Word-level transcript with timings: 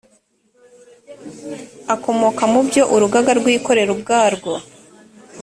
akomoka 1.93 2.43
mu 2.51 2.59
byo 2.67 2.83
urugaga 2.95 3.31
rwikorera 3.39 3.89
ubwarwo 3.95 4.51